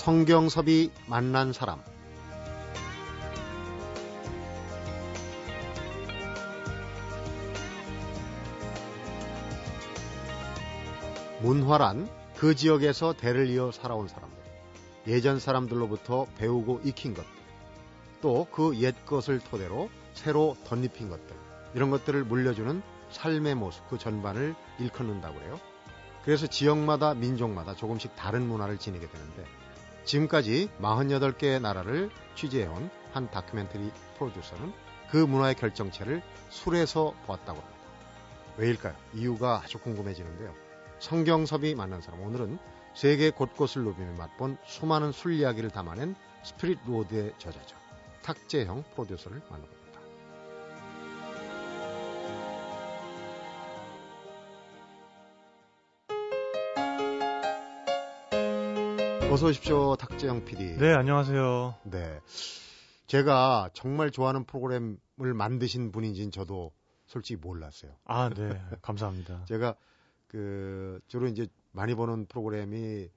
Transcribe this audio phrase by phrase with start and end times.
[0.00, 1.78] 성경섭이 만난 사람.
[11.42, 12.08] 문화란
[12.38, 14.38] 그 지역에서 대를 이어 살아온 사람들,
[15.06, 17.28] 예전 사람들로부터 배우고 익힌 것들,
[18.22, 21.36] 또 그 옛 것을 토대로 새로 덧입힌 것들,
[21.74, 25.60] 이런 것들을 물려주는 삶의 모습 그 전반을 일컫는다고 해요.
[26.24, 29.44] 그래서 지역마다 민족마다 조금씩 다른 문화를 지니게 되는데
[30.10, 34.72] 지금까지 48개의 나라를 취재해온 한 다큐멘터리 프로듀서는
[35.08, 37.78] 그 문화의 결정체를 술에서 보았다고 합니다.
[38.56, 38.96] 왜일까요?
[39.14, 40.52] 이유가 아주 궁금해지는데요.
[40.98, 42.58] 성경섭이 만난 사람 오늘은
[42.92, 47.76] 세계 곳곳을 누비며 맛본 수많은 술 이야기를 담아낸 Spirit Road의 저자죠.
[48.22, 49.89] 탁재형 프로듀서를 만나봅니다.
[59.30, 60.76] 어서 오십시오, 탁재형 PD.
[60.78, 61.76] 네, 안녕하세요.
[61.84, 62.20] 네.
[63.06, 64.98] 제가 정말 좋아하는 프로그램을
[65.36, 66.72] 만드신 분인지는 저도
[67.06, 67.92] 솔직히 몰랐어요.
[68.04, 68.60] 아, 네.
[68.82, 69.44] 감사합니다.
[69.46, 69.76] 제가
[70.26, 73.08] 그 주로 이제 많이 보는 프로그램이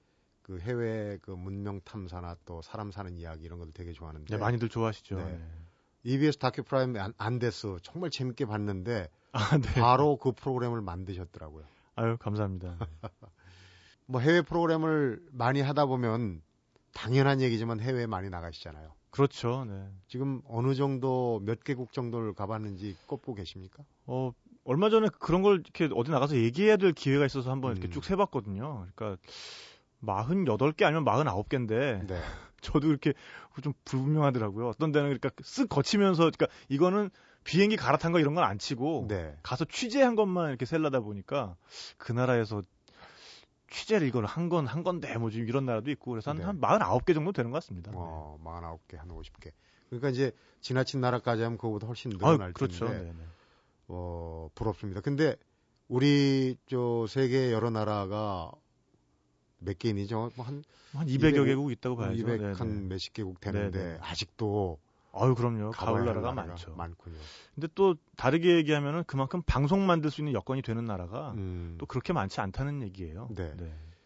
[0.42, 4.32] 그 해외 그 문명 탐사나 또 사람 사는 이야기 이런 것들 되게 좋아하는데.
[4.32, 5.16] 네, 많이들 좋아하시죠.
[5.16, 5.24] 네.
[5.24, 5.40] 네.
[6.04, 9.80] EBS 다큐 Prime 안, 안데스 정말 재밌게 봤는데 아, 네.
[9.80, 11.64] 바로 그 프로그램을 만드셨더라고요.
[11.96, 12.78] 아유, 감사합니다.
[14.06, 16.42] 뭐 해외 프로그램을 많이 하다 보면
[16.92, 18.92] 당연한 얘기지만 해외에 많이 나가시잖아요.
[19.10, 19.64] 그렇죠.
[19.64, 19.88] 네.
[20.08, 23.84] 지금 어느 정도 몇 개국 정도를 가봤는지 꼽고 계십니까?
[24.06, 24.32] 어,
[24.64, 27.92] 얼마 전에 그런 걸 이렇게 어디 나가서 얘기해야 될 기회가 있어서 한번 이렇게 음.
[27.92, 28.86] 쭉 세봤거든요.
[28.94, 29.20] 그러니까
[30.02, 32.20] 48개 아니면 49개인데 네.
[32.60, 33.12] 저도 이렇게
[33.62, 34.68] 좀 불분명하더라고요.
[34.68, 37.10] 어떤 데는 그러니까 쓱 거치면서 그러니까 이거는
[37.44, 39.36] 비행기 갈아탄 거 이런 건 안 치고 네.
[39.42, 41.56] 가서 취재한 것만 이렇게 셀라다 보니까
[41.98, 42.62] 그 나라에서
[43.74, 46.44] 취재를 이걸 한 건 한 건데 뭐 지금 이런 나라도 있고 그래서 한, 네.
[46.44, 47.90] 한 49개 정도 되는 것 같습니다.
[47.94, 49.50] 어, 49개, 한 50개.
[49.90, 52.86] 그러니까 이제 지나친 나라까지 하면 그거보다 훨씬 아, 늘어날 그렇죠.
[52.86, 53.24] 텐데 네, 네.
[53.88, 55.00] 어, 부럽습니다.
[55.00, 55.36] 근데
[55.88, 58.50] 우리 저 세계 여러 나라가
[59.58, 60.30] 몇 개인이죠?
[60.36, 62.14] 뭐한 한 200여 200 개국 있다고 봐야죠.
[62.14, 62.94] 200 네, 한 네.
[62.94, 63.98] 몇십 개국 되는데 네, 네.
[64.00, 64.78] 아직도
[65.16, 65.70] 아유 그럼요.
[65.72, 66.74] 할 나라가 많죠.
[66.74, 67.16] 많군요.
[67.54, 71.76] 근데 또 다르게 얘기하면은 그만큼 방송 만들 수 있는 여건이 되는 나라가 음.
[71.78, 73.28] 또 그렇게 많지 않다는 얘기예요.
[73.34, 73.54] 네.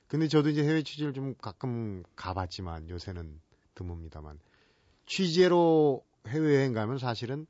[0.07, 3.41] 근데 저도 이제 해외 취재를 좀 가끔 가봤지만 요새는
[3.75, 4.39] 드뭅니다만
[5.07, 7.47] 취재로 해외 여행 가면 사실은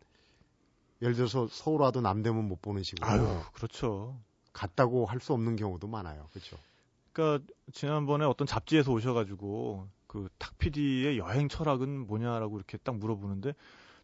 [1.03, 4.19] 예를 들어서 서울 와도 남대문 못 보는 식으로 아유 그렇죠.
[4.53, 6.29] 갔다고 할 수 없는 경우도 많아요.
[6.33, 6.57] 그렇죠?
[7.13, 13.53] 그러니까 지난번에 어떤 잡지에서 오셔가지고 그 탁PD의 여행 철학은 뭐냐라고 이렇게 딱 물어보는데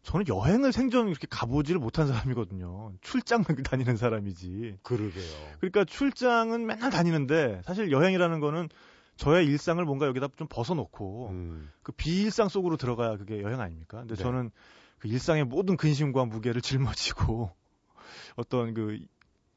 [0.03, 2.93] 저는 여행을 생전 이렇게 가보지를 못한 사람이거든요.
[3.01, 4.77] 출장만 다니는 사람이지.
[4.83, 5.57] 그러게요.
[5.59, 8.69] 그러니까 출장은 맨날 다니는데 사실 여행이라는 거는
[9.17, 13.99] 저의 일상을 뭔가 여기다 좀 벗어놓고 음, 그 비일상 속으로 들어가야 그게 여행 아닙니까?
[13.99, 14.21] 근데 네.
[14.21, 14.51] 저는
[14.99, 17.49] 그 일상의 모든 근심과 무게를 짊어지고
[18.35, 18.99] 어떤 그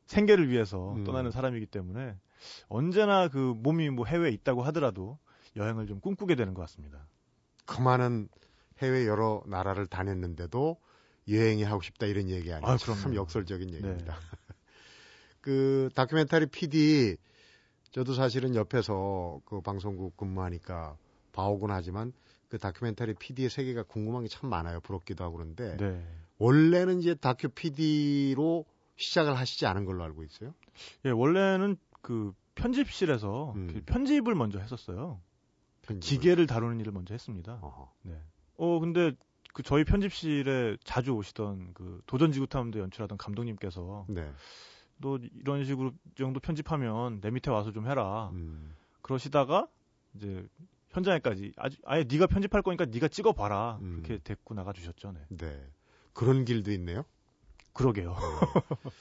[0.07, 1.05] 생계를 위해서 음.
[1.05, 2.17] 떠나는 사람이기 때문에
[2.69, 5.19] 언제나 그 몸이 뭐 해외에 있다고 하더라도
[5.59, 7.07] 여행을 좀 꿈꾸게 되는 것 같습니다.
[7.67, 8.29] 그 많은
[8.79, 10.79] 해외 여러 나라를 다녔는데도
[11.29, 12.73] 여행이 하고 싶다 이런 얘기 아니에요.
[12.73, 13.15] 아, 참.
[13.15, 14.15] 역설적인 얘기입니다.
[14.15, 14.21] 네.
[15.41, 17.17] 그 다큐멘터리 PD
[17.91, 20.97] 저도 사실은 옆에서 그 방송국 근무하니까
[21.33, 22.13] 봐오곤 하지만
[22.49, 24.81] 그 다큐멘터리 PD의 세계가 궁금한 게 참 많아요.
[24.81, 26.03] 부럽기도 하고 그런데 네.
[26.39, 28.65] 원래는 이제 다큐 PD로
[28.97, 30.55] 시작을 하시지 않은 걸로 알고 있어요.
[31.05, 33.71] 예, 원래는 그 편집실에서 음.
[33.73, 35.21] 그 편집을 먼저 했었어요.
[36.00, 37.59] 기계를 다루는 일을 먼저 했습니다.
[37.62, 37.93] 어허.
[38.03, 38.21] 네.
[38.56, 39.12] 어, 근데
[39.54, 44.31] 그 저희 편집실에 자주 오시던 그 도전 지구탐험대 연출하던 감독님께서 네.
[44.99, 48.31] 너 이런 식으로 이 정도 편집하면 내 밑에 와서 좀 해라.
[48.34, 48.75] 음.
[49.03, 49.69] 그러시다가
[50.15, 50.47] 이제
[50.91, 53.78] 현장에까지 아주 아예 네가 편집할 거니까 네가 찍어 봐라.
[53.82, 54.03] 음.
[54.03, 55.12] 그렇게 데리고 나가 주셨죠.
[55.12, 55.20] 네.
[55.29, 55.67] 네.
[56.12, 57.05] 그런 길도 있네요.
[57.73, 58.17] 그러게요.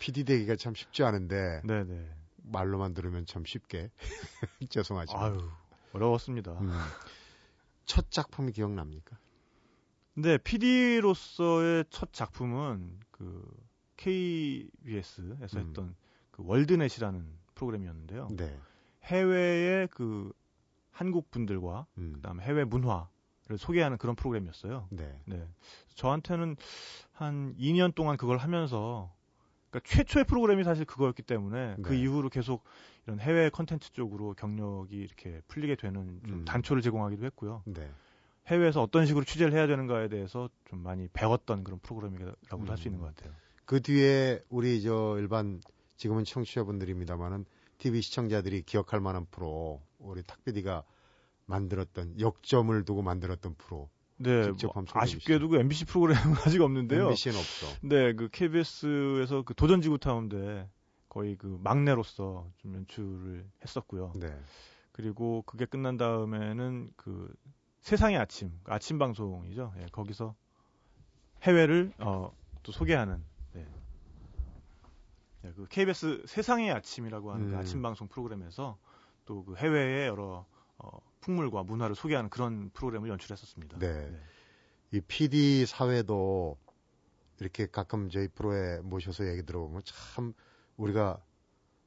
[0.00, 2.08] PD 되기가 참 쉽지 않은데 네, 네.
[2.36, 3.90] 말로만 들으면 참 쉽게
[4.70, 5.50] 죄송하지만 아유,
[5.92, 6.52] 어려웠습니다.
[6.52, 6.70] 음.
[7.84, 9.18] 첫 작품이 기억납니까?
[10.14, 13.48] 근데 PD로서의 첫 작품은 그
[13.96, 15.38] KBS에서 음.
[15.42, 15.94] 했던
[16.30, 17.24] 그 월드넷이라는
[17.54, 18.28] 프로그램이었는데요.
[18.32, 18.58] 네.
[19.04, 20.32] 해외의 그
[20.90, 22.12] 한국 분들과 음.
[22.14, 24.88] 그다음에 해외 문화를 소개하는 그런 프로그램이었어요.
[24.90, 25.20] 네.
[25.24, 25.48] 네.
[25.94, 26.56] 저한테는
[27.12, 29.12] 한 2년 동안 그걸 하면서
[29.70, 32.00] 그러니까 최초의 프로그램이 사실 그거였기 때문에 그 네.
[32.00, 32.64] 이후로 계속
[33.08, 36.44] 이런 해외 컨텐츠 쪽으로 경력이 이렇게 풀리게 되는 좀 음.
[36.44, 37.62] 단초를 제공하기도 했고요.
[37.64, 37.90] 네.
[38.48, 43.04] 해외에서 어떤 식으로 취재를 해야 되는가에 대해서 좀 많이 배웠던 그런 프로그램이라고도 할수 있는 음.
[43.04, 43.32] 것 같아요.
[43.64, 45.62] 그 뒤에 우리 저 일반
[45.96, 47.46] 지금은 청취자분들입니다만은
[47.78, 50.84] TV 시청자들이 기억할 만한 프로 우리 탁PD가
[51.46, 53.88] 만들었던 역점을 두고 만들었던 프로.
[54.18, 57.04] 네, 뭐 아쉽게도 그 MBC 프로그램은 아직 없는데요.
[57.04, 57.66] MBC는 없어.
[57.82, 60.68] 네, 그 KBS에서 그 도전 지구 타운데
[61.08, 64.12] 거의 그 막내로서 좀 연출을 했었고요.
[64.16, 64.38] 네.
[64.92, 67.32] 그리고 그게 끝난 다음에는 그
[67.82, 69.72] 세상의 아침, 그 아침 방송이죠.
[69.78, 70.34] 예, 거기서
[71.42, 73.66] 해외를 어, 또 소개하는 네.
[75.44, 77.58] 예, 그 KBS 세상의 아침이라고 하는 그 음.
[77.58, 78.78] 아침 방송 프로그램에서
[79.24, 80.46] 또 그 해외의 여러
[80.78, 80.90] 어,
[81.20, 83.78] 풍물과 문화를 소개하는 그런 프로그램을 연출했었습니다.
[83.78, 84.10] 네.
[84.90, 86.56] 이 PD 사회도
[87.40, 90.32] 이렇게 가끔 저희 프로에 모셔서 얘기 들어보면 참
[90.78, 91.20] 우리가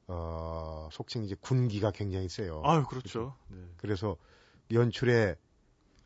[0.06, 2.62] 어, 속칭 이제 군기가 굉장히 세요.
[2.64, 3.34] 아유, 그렇죠.
[3.48, 3.58] 네.
[3.78, 4.16] 그래서
[4.70, 5.36] 연출에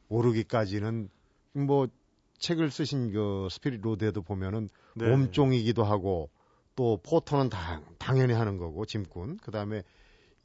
[0.09, 1.11] 오르기까지는
[1.53, 1.89] 뭐
[2.39, 5.09] 책을 쓰신 그 스피릿 로드에도 보면은 네.
[5.09, 6.31] 몸종이기도 하고
[6.75, 9.83] 또 포터는 당, 당연히 하는 거고 짐꾼 그다음에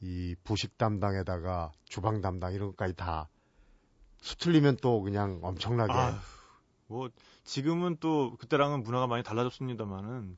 [0.00, 3.28] 이 부식 담당에다가 주방 담당 이런 것까지 다
[4.22, 6.14] 수틀리면 또 그냥 엄청나게 아휴,
[6.86, 7.10] 뭐
[7.44, 10.36] 지금은 또 그때랑은 문화가 많이 달라졌습니다만은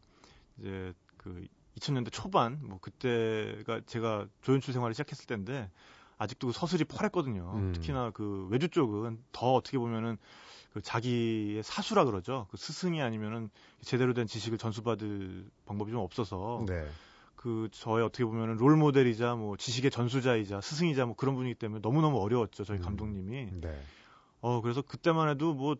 [0.58, 1.46] 이제 그
[1.78, 5.70] 2000년대 초반 뭐 그때가 제가 조연출 생활을 시작했을 때인데
[6.18, 7.52] 아직도 그 서슬이 펄했거든요.
[7.54, 7.72] 음.
[7.72, 10.16] 특히나 그 외주 쪽은 더 어떻게 보면은
[10.72, 12.46] 그 자기의 사수라 그러죠.
[12.50, 13.50] 그 스승이 아니면은
[13.80, 16.86] 제대로 된 지식을 전수받을 방법이 좀 없어서 네.
[17.36, 22.18] 그 저의 어떻게 보면은 롤 모델이자 뭐 지식의 전수자이자 스승이자 뭐 그런 분이기 때문에 너무너무
[22.20, 22.64] 어려웠죠.
[22.64, 22.82] 저희 음.
[22.82, 23.50] 감독님이.
[23.60, 23.80] 네.
[24.40, 25.76] 어 그래서 그때만 해도 뭐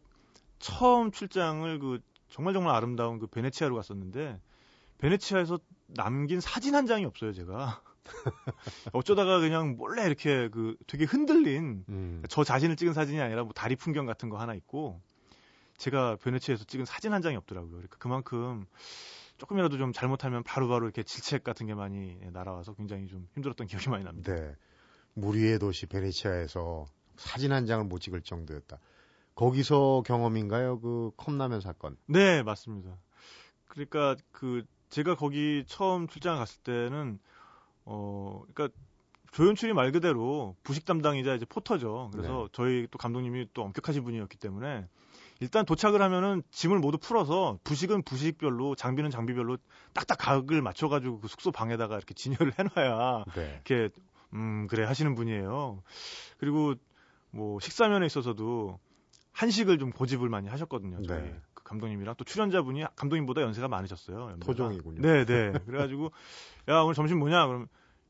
[0.59, 4.39] 처음 출장을 그 정말 정말 아름다운 그 베네치아로 갔었는데
[4.99, 7.83] 베네치아에서 남긴 사진 한 장이 없어요 제가
[8.93, 12.23] 어쩌다가 그냥 몰래 이렇게 그 되게 흔들린 음.
[12.29, 15.01] 저 자신을 찍은 사진이 아니라 뭐 다리 풍경 같은 거 하나 있고
[15.77, 18.67] 제가 베네치아에서 찍은 사진 한 장이 없더라고요 그러니까 그만큼
[19.39, 23.89] 조금이라도 좀 잘못하면 바로 바로 이렇게 질책 같은 게 많이 날아와서 굉장히 좀 힘들었던 기억이
[23.89, 24.33] 많이 납니다.
[24.33, 24.55] 네.
[25.15, 28.79] 무리의 도시 베네치아에서 사진 한 장을 못 찍을 정도였다.
[29.35, 30.81] 거기서 경험인가요?
[30.81, 31.97] 그 컵라면 사건.
[32.07, 32.97] 네, 맞습니다.
[33.67, 37.19] 그러니까 그 제가 거기 처음 출장 갔을 때는
[37.85, 38.79] 어 그러니까
[39.33, 42.11] 조연출이 말 그대로 부식 담당이자 이제 포터죠.
[42.13, 42.49] 그래서 네.
[42.53, 44.87] 저희 또 감독님이 또 엄격하신 분이었기 때문에
[45.41, 49.59] 일단 도착을 하면은 짐을 모두 풀어서 부식은 부식별로 장비는 장비별로
[49.95, 53.63] 딱딱 각을 맞춰가지고 그 숙소 방에다가 이렇게 진열을 해놔야 네.
[53.67, 53.93] 이렇게
[54.33, 55.83] 음 그래 하시는 분이에요.
[56.39, 56.75] 그리고
[57.33, 58.79] 뭐 식사면에 있어서도
[59.33, 61.03] 한식을 좀 고집을 많이 하셨거든요.
[61.03, 61.41] 저희 네.
[61.65, 64.31] 그 감독님이랑 또 출연자분이 감독님보다 연세가 많으셨어요.
[64.31, 64.45] 연배가.
[64.47, 65.01] 토종이군요.
[65.01, 65.53] 네, 네.
[65.67, 66.13] 그래가지고
[66.69, 67.47] 야 오늘 점심 뭐냐?
[67.47, 67.67] 그럼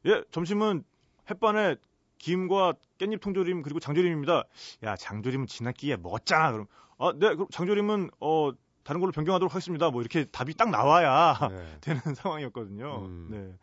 [0.06, 0.84] 예 점심은
[1.30, 1.76] 햇반에
[2.18, 4.44] 김과 깻잎 통조림 그리고 장조림입니다.
[4.82, 6.52] 야 장조림은 지난 끼에 먹었잖아.
[6.52, 6.66] 그럼
[6.98, 8.52] 아네 그럼 장조림은 어
[8.82, 9.90] 다른 걸로 변경하도록 하겠습니다.
[9.90, 11.78] 뭐 이렇게 답이 딱 나와야 네.
[11.80, 13.06] 되는 상황이었거든요.
[13.06, 13.28] 음.
[13.30, 13.56] 네.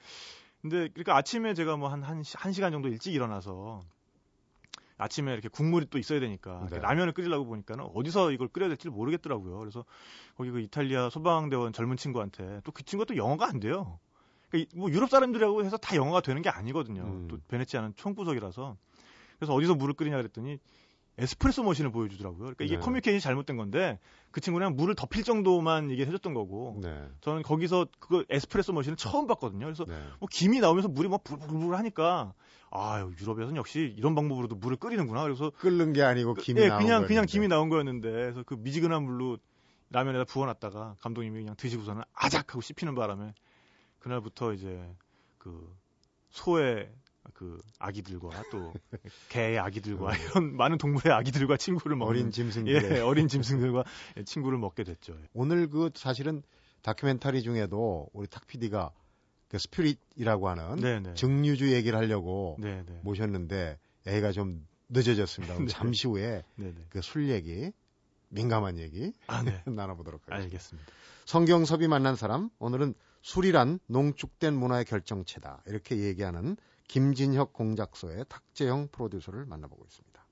[0.62, 2.24] 근데 그러니까 아침에 제가 뭐 한한한
[2.54, 3.82] 시간 정도 일찍 일어나서
[5.02, 6.80] 아침에 이렇게 국물이 또 있어야 되니까 네.
[6.80, 9.58] 라면을 끓이려고 보니까는 어디서 이걸 끓여야 될지 모르겠더라고요.
[9.60, 9.84] 그래서
[10.36, 14.00] 거기 그 이탈리아 소방대원 젊은 친구한테 또 그 친구가 또 영어가 안 돼요.
[14.50, 17.02] 그러니까 이- 뭐 유럽 사람들이라고 해서 다 영어가 되는 게 아니거든요.
[17.04, 17.28] 음.
[17.30, 18.78] 또 베네치아는 총구석이라서
[19.40, 20.60] 그래서 어디서 물을 끓이냐 그랬더니
[21.18, 22.40] 에스프레소 머신을 보여주더라고요.
[22.40, 22.82] 그러니까 이게 네.
[22.82, 24.00] 커뮤니케이션이 잘못된 건데
[24.32, 27.08] 그 친구는 물을 덮일 정도만 얘기를 해줬던 거고 네.
[27.22, 29.66] 저는 거기서 그거 에스프레소 머신을 처음 봤거든요.
[29.66, 29.94] 그래서 네.
[30.20, 32.34] 뭐 김이 나오면서 물이 막 불불불 하니까
[32.72, 35.24] 아 유럽에서는 역시 이런 방법으로도 물을 끓이는구나.
[35.24, 37.08] 그래서 끓는 게 아니고 김이 예, 나온 그냥 거였는데.
[37.08, 39.38] 그냥 김이 나온 거였는데 그래서 그 미지근한 물로
[39.90, 43.34] 라면에다 부어놨다가 감독님이 그냥 드시고서는 아작 하고 씹히는 바람에
[44.00, 44.82] 그날부터 이제
[45.38, 45.76] 그
[46.30, 46.90] 소의
[47.34, 48.74] 그 아기들과 또
[49.30, 52.10] 개의 아기들과 이런 많은 동물의 아기들과 친구를 먹는 음.
[52.10, 52.96] 어린 짐승들.
[52.96, 53.84] 예, 어린 짐승들과
[54.18, 55.14] 예, 친구를 먹게 됐죠.
[55.14, 55.28] 예.
[55.34, 56.44] 오늘 그 사실은
[56.82, 58.92] 다큐멘터리 중에도 우리 탁 PD가
[59.50, 61.14] 그 스피릿이라고 하는 네, 네.
[61.14, 63.00] 증류주 얘기를 하려고 네, 네.
[63.04, 65.60] 모셨는데 얘기가 좀 늦어졌습니다.
[65.60, 65.66] 네.
[65.68, 66.86] 잠시 후에 네, 네.
[66.90, 67.72] 그술 얘기,
[68.30, 69.62] 민감한 얘기 아, 네.
[69.66, 70.46] 나눠보도록 하겠습니다.
[70.46, 70.92] 알겠습니다.
[71.26, 75.64] 성경섭이 만난 사람, 오늘은 술이란 농축된 문화의 결정체다.
[75.68, 76.58] 이렇게 얘기하는
[76.92, 80.28] 김진혁 공작소의 탁재영 프로듀서를 만나보고 있습니다.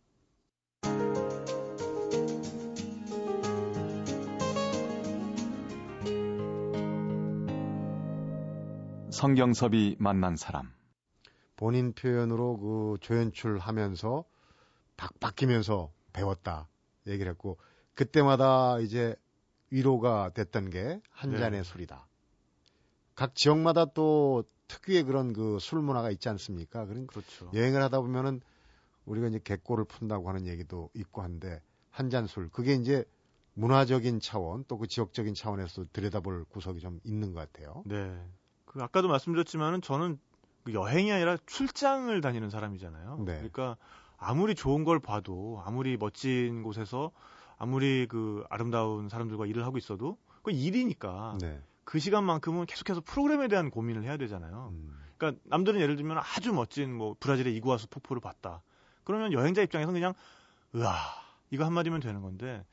[9.09, 10.73] 성경섭이 만난 사람.
[11.55, 14.25] 본인 표현으로 그 조연출 하면서
[14.97, 16.67] 박 바뀌면서 배웠다
[17.07, 17.57] 얘기를 했고
[17.93, 19.15] 그때마다 이제
[19.69, 21.37] 위로가 됐던 게한 네.
[21.37, 22.05] 잔의 술이다.
[23.15, 26.85] 각 지역마다 또 특유의 그런 그 술 문화가 있지 않습니까?
[26.85, 27.51] 그런 그렇죠.
[27.53, 28.41] 여행을 하다 보면은
[29.05, 31.61] 우리가 이제 객고를 푼다고 하는 얘기도 있고 한데
[31.91, 33.03] 한 잔 술 그게 이제
[33.55, 37.83] 문화적인 차원 또 그 지역적인 차원에서 들여다볼 구석이 좀 있는 것 같아요.
[37.85, 38.15] 네.
[38.65, 40.19] 그 아까도 말씀드렸지만은 저는
[40.63, 43.17] 그 여행이 아니라 출장을 다니는 사람이잖아요.
[43.25, 43.33] 네.
[43.33, 43.75] 그러니까
[44.17, 47.11] 아무리 좋은 걸 봐도 아무리 멋진 곳에서
[47.57, 51.59] 아무리 그 아름다운 사람들과 일을 하고 있어도 그 일이니까 네.
[51.89, 54.69] 그 시간만큼은 계속해서 프로그램에 대한 고민을 해야 되잖아요.
[54.73, 54.95] 음.
[55.17, 58.61] 그러니까 남들은 예를 들면 아주 멋진 뭐 브라질의 이구아수 폭포를 봤다.
[59.03, 60.13] 그러면 여행자 입장에서는 그냥
[60.75, 60.93] 으아
[61.49, 62.63] 이거 한마디면 되는 건데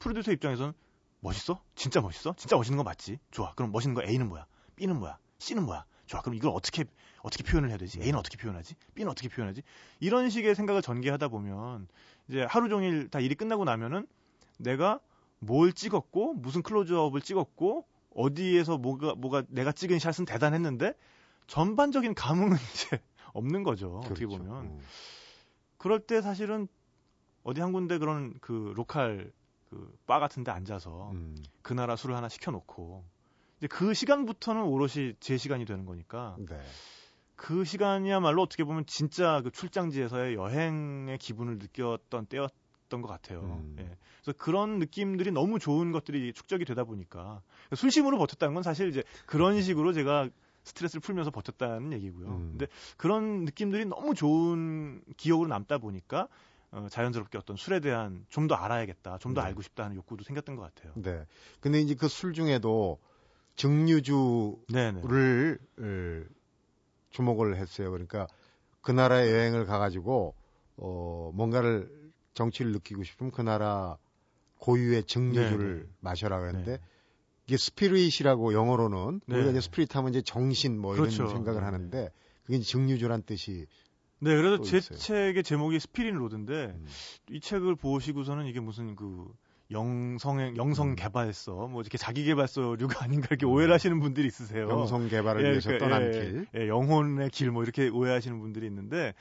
[0.00, 0.72] 프로듀서 입장에서는
[1.20, 1.62] 멋있어?
[1.76, 2.34] 진짜 멋있어?
[2.36, 3.20] 진짜 멋있는 거 맞지?
[3.30, 3.52] 좋아.
[3.54, 4.44] 그럼 멋있는 거 A는 뭐야?
[4.74, 5.18] B는 뭐야?
[5.38, 5.84] C는 뭐야?
[6.06, 6.20] 좋아.
[6.22, 6.84] 그럼 이걸 어떻게
[7.22, 8.00] 어떻게 표현을 해야 되지?
[8.00, 8.74] A는 어떻게 표현하지?
[8.96, 9.62] B는 어떻게 표현하지?
[10.00, 11.86] 이런 식의 생각을 전개하다 보면
[12.26, 14.08] 이제 하루 종일 다 일이 끝나고 나면은
[14.58, 14.98] 내가
[15.38, 20.94] 뭘 찍었고 무슨 클로즈업을 찍었고 어디에서 뭐가 뭐가 내가 찍은 샷은 대단했는데
[21.46, 23.00] 전반적인 감흥은 이제
[23.32, 23.98] 없는 거죠.
[23.98, 24.38] 어떻게 그렇죠.
[24.44, 24.78] 보면 음.
[25.76, 26.68] 그럴 때 사실은
[27.42, 29.32] 어디 한 군데 그런 그 로컬
[29.70, 31.36] 그 바 같은 데 앉아서 음.
[31.62, 33.04] 그 나라 술을 하나 시켜 놓고
[33.58, 36.60] 이제 그 시간부터는 오롯이 제 시간이 되는 거니까 네.
[37.36, 42.52] 그 시간이야말로 어떻게 보면 진짜 그 출장지에서의 여행의 기분을 느꼈던 때였
[42.88, 43.40] 던 것 같아요.
[43.40, 43.76] 음.
[43.78, 43.96] 예.
[44.22, 47.42] 그래서 그런 느낌들이 너무 좋은 것들이 축적이 되다 보니까
[47.74, 50.28] 술심으로 버텼다는 건 사실 이제 그런 식으로 제가
[50.64, 52.28] 스트레스를 풀면서 버텼다는 얘기고요.
[52.28, 52.48] 음.
[52.52, 56.28] 근데 그런 느낌들이 너무 좋은 기억으로 남다 보니까
[56.70, 59.46] 어, 자연스럽게 어떤 술에 대한 좀 더 알아야겠다, 좀더 네.
[59.48, 60.92] 알고 싶다 하는 욕구도 생겼던 것 같아요.
[60.96, 61.24] 네.
[61.60, 62.98] 근데 이제 그 술 중에도
[63.56, 65.58] 증류주를.
[65.80, 66.28] 을,
[67.10, 67.90] 주목을 했어요.
[67.92, 68.26] 그러니까
[68.80, 70.34] 그 나라에 여행을 가가지고
[70.76, 72.03] 어 뭔가를
[72.34, 73.96] 정취를 느끼고 싶으면 그 나라
[74.58, 75.88] 고유의 증류주를 네, 네.
[76.00, 76.78] 마셔라 그랬는데 네.
[77.46, 79.36] 이게 spirit이라고 영어로는 네.
[79.36, 81.28] 우리가 이제 spirit 하면 이제 정신 뭐 이런 그렇죠.
[81.28, 82.10] 생각을 네, 하는데
[82.44, 83.66] 그게 증류주란 뜻이
[84.20, 84.98] 네, 그래서 또 제 있어요.
[84.98, 86.86] 책의 제목이 Spirit Road인데 음,
[87.30, 89.26] 이 책을 보시고서는 이게 무슨 그
[89.70, 90.94] 영성 영성 음.
[90.94, 93.50] 개발서 뭐 이렇게 자기 개발서류가 아닌가 이렇게 음.
[93.50, 94.68] 오해를 하시는 분들이 있으세요.
[94.70, 96.46] 영성 개발을 예, 위해서 그러니까, 떠난 예, 길.
[96.56, 99.12] 예, 영혼의 길 뭐 이렇게 오해하시는 분들이 있는데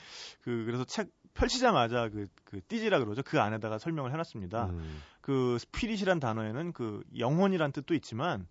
[0.41, 3.23] 그 그래서 책 펼치자마자 그, 그 띠지라 그러죠.
[3.23, 4.65] 그 안에다가 설명을 해놨습니다.
[4.67, 8.47] 음, 그 스피릿이란 단어에는 그 영혼이란 뜻도 있지만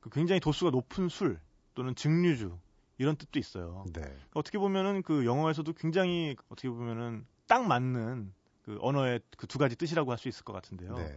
[0.00, 1.38] 그 굉장히 도수가 높은 술
[1.74, 2.58] 또는 증류주
[2.98, 3.84] 이런 뜻도 있어요.
[3.92, 4.02] 네.
[4.34, 10.10] 어떻게 보면은 그 영어에서도 굉장히 어떻게 보면은 딱 맞는 그 언어의 그 두 가지 뜻이라고
[10.10, 10.94] 할 수 있을 것 같은데요.
[10.96, 11.16] 네.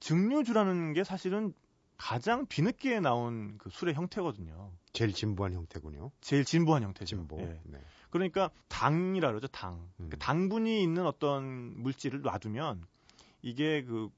[0.00, 1.52] 증류주라는 게 사실은
[1.96, 4.70] 가장 뒤늦게 나온 그 술의 형태거든요.
[4.92, 6.10] 제일 진부한 형태군요.
[6.20, 7.16] 제일 진보한 형태죠.
[7.16, 7.40] 진보.
[7.40, 7.60] 예.
[7.64, 7.78] 네.
[8.18, 9.46] 그러니까 당이라 그러죠.
[9.48, 9.88] 당.
[10.00, 10.08] 음.
[10.10, 11.44] 그 당분이 있는 어떤
[11.82, 12.84] 물질을 놔두면
[13.42, 14.10] 이게 그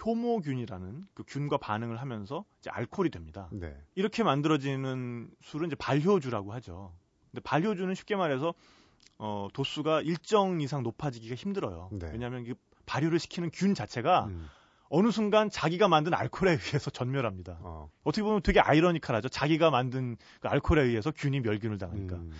[0.00, 3.48] 효모균이라는 그 균과 반응을 하면서 이제 알코올이 됩니다.
[3.52, 3.76] 네.
[3.94, 6.92] 이렇게 만들어지는 술은 이제 발효주라고 하죠.
[7.30, 8.54] 근데 발효주는 쉽게 말해서
[9.18, 11.90] 어, 도수가 일정 이상 높아지기가 힘들어요.
[11.92, 12.08] 네.
[12.12, 12.54] 왜냐하면 그
[12.86, 14.48] 발효를 시키는 균 자체가 음,
[14.88, 17.58] 어느 순간 자기가 만든 알코올에 의해서 전멸합니다.
[17.60, 19.28] 어, 어떻게 보면 되게 아이러니컬하죠.
[19.28, 22.16] 자기가 만든 그 알코올에 의해서 균이 멸균을 당하니까.
[22.16, 22.32] 음,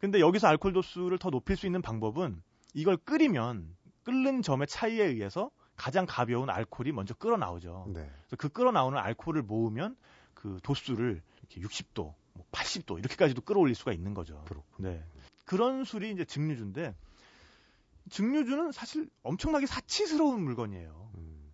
[0.00, 2.42] 근데 여기서 알코올 도수를 더 높일 수 있는 방법은
[2.74, 7.86] 이걸 끓이면 끓는 점의 차이에 의해서 가장 가벼운 알코올이 먼저 끓어 나오죠.
[7.88, 8.10] 네.
[8.26, 9.96] 그래서 그 끓어 나오는 알코올을 모으면
[10.34, 14.42] 그 도수를 이렇게 60도, 뭐 80도 이렇게까지도 끌어올릴 수가 있는 거죠.
[14.46, 14.90] 그렇군요.
[14.90, 15.04] 네.
[15.44, 16.94] 그런 술이 이제 증류주인데
[18.10, 21.10] 증류주는 사실 엄청나게 사치스러운 물건이에요.
[21.16, 21.52] 음,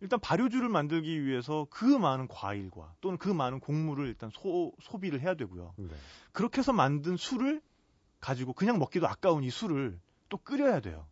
[0.00, 5.34] 일단 발효주를 만들기 위해서 그 많은 과일과 또는 그 많은 곡물을 일단 소, 소비를 해야
[5.34, 5.74] 되고요.
[5.76, 5.94] 네.
[6.32, 7.60] 그렇게 해서 만든 술을
[8.26, 11.06] 가지고 그냥 먹기도 아까운 이 술을 또 끓여야 돼요.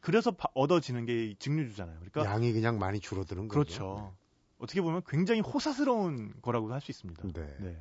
[0.00, 1.96] 그래서 바- 얻어지는 게이 증류주잖아요.
[1.98, 3.54] 그러니까 양이 그냥 많이 줄어드는 거죠.
[3.58, 4.16] 그렇죠.
[4.58, 7.22] 어떻게 보면 굉장히 호사스러운 거라고도 할수 있습니다.
[7.34, 7.56] 네.
[7.60, 7.76] 네.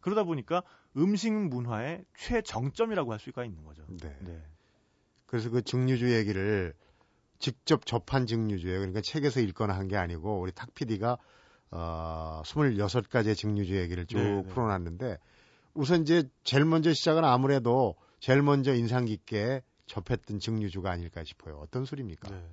[0.00, 0.62] 그러다 보니까
[0.96, 3.84] 음식 문화의 최정점이라고 할 수가 있는 거죠.
[3.88, 4.16] 네.
[4.22, 4.42] 네.
[5.26, 6.74] 그래서 그 증류주 얘기를
[7.38, 8.78] 직접 접한 증류주예요.
[8.80, 11.16] 그러니까 책에서 읽거나 한 게 아니고 우리 탁 PD가
[11.70, 14.48] 어, 26가지의 증류주 얘기를 쭉 네, 네.
[14.48, 15.18] 풀어놨는데
[15.74, 21.58] 우선 이제 제일 먼저 시작은 아무래도 제일 먼저 인상 깊게 접했던 증류주가 아닐까 싶어요.
[21.58, 22.30] 어떤 술입니까?
[22.30, 22.48] 네.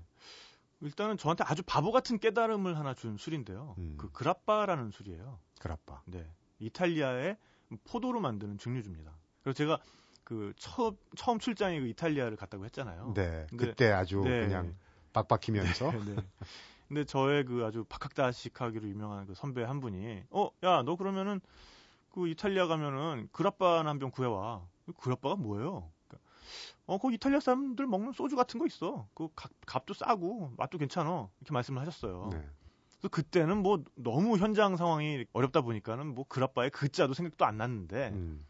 [0.81, 3.75] 일단은 저한테 아주 바보 같은 깨달음을 하나 준 술인데요.
[3.77, 3.95] 음.
[3.97, 5.39] 그 그라빠라는 술이에요.
[5.59, 6.01] 그라빠.
[6.05, 6.25] 네.
[6.59, 7.37] 이탈리아의
[7.85, 9.11] 포도로 만드는 증류주입니다.
[9.43, 9.79] 그래서 제가
[10.23, 13.13] 그 처음, 처음 출장이 그 이탈리아를 갔다고 했잖아요.
[13.15, 13.45] 네.
[13.49, 14.41] 근데- 그때 아주 네.
[14.47, 14.75] 그냥
[15.13, 16.15] 빡빡히면서 네.
[16.87, 21.39] 근데 저의 그 아주 박학다식하기로 유명한 그 선배 한 분이 어, 야, 너 그러면은
[22.11, 24.67] 그 이탈리아 가면은 그라빠나 한 병 구해와.
[24.97, 25.91] 그라빠가 뭐예요?
[26.07, 26.29] 그러니까,
[26.85, 29.07] 어, 그 이탈리아 사람들 먹는 소주 같은 거 있어.
[29.13, 31.29] 그 값, 값도 싸고 맛도 괜찮아.
[31.39, 32.29] 이렇게 말씀을 하셨어요.
[32.31, 32.37] 네.
[32.99, 38.45] 그래서 그때는 뭐 너무 현장 상황이 어렵다 보니까는 뭐 그라빠의 그자도 생각도 안 났는데 음.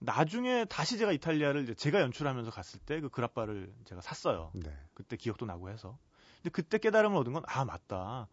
[0.00, 4.50] 나중에 다시 제가 이탈리아를 이제 제가 연출하면서 갔을 때 그 그라빠를 제가 샀어요.
[4.54, 4.72] 네.
[4.94, 5.98] 그때 기억도 나고 해서.
[6.36, 8.28] 근데 그때 깨달음을 얻은 건, 아, 맞다.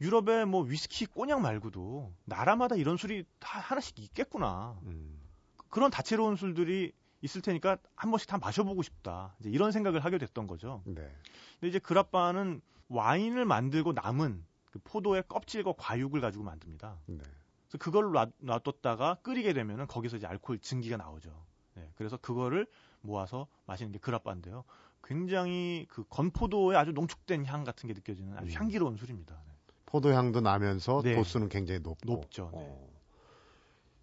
[0.00, 4.78] 유럽에 뭐 위스키, 꼬냑 말고도 나라마다 이런 술이 다 하나씩 있겠구나.
[4.84, 5.20] 음.
[5.68, 9.34] 그런 다채로운 술들이 있을 테니까 한 번씩 다 마셔보고 싶다.
[9.40, 10.82] 이제 이런 생각을 하게 됐던 거죠.
[10.84, 10.94] 네.
[11.60, 16.98] 근데 이제 그라빠는 와인을 만들고 남은 그 포도의 껍질과 과육을 가지고 만듭니다.
[17.06, 17.18] 네.
[17.68, 21.44] 그래서 그걸 놔, 놔뒀다가 끓이게 되면은 거기서 이제 알코올 증기가 나오죠.
[21.74, 22.66] 네, 그래서 그거를
[23.00, 24.64] 모아서 마시는 게 그라빠인데요.
[25.02, 28.52] 굉장히 그 건포도의 아주 농축된 향 같은 게 느껴지는 아주 음.
[28.52, 29.42] 향기로운 술입니다.
[29.46, 29.53] 네.
[29.94, 31.14] 포도향도 나면서 네.
[31.14, 31.98] 도수는 굉장히 높고.
[32.04, 32.50] 높죠.
[32.52, 32.58] 네.
[32.60, 32.88] 어.